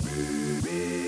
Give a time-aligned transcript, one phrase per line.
[0.00, 1.07] Baby.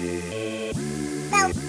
[0.00, 1.59] Bow.